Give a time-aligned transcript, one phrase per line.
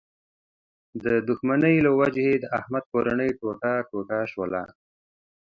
[1.03, 4.61] د دوښمنۍ له و جې د احمد کورنۍ ټوټه ټوټه شوله.